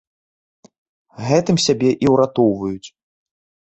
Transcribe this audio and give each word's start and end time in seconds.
Гэтым 1.29 1.57
сябе 1.67 1.89
і 2.07 2.13
ўратоўваюць. 2.17 2.87